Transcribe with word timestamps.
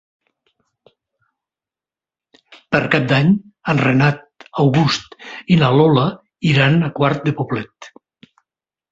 Per 2.75 2.79
Cap 2.95 3.03
d'Any 3.11 3.29
en 3.73 3.81
Renat 3.83 4.47
August 4.63 5.13
i 5.57 5.59
na 5.65 5.69
Lola 5.81 6.07
iran 6.53 6.79
a 6.87 6.91
Quart 7.01 7.29
de 7.29 7.35
Poblet. 7.43 7.91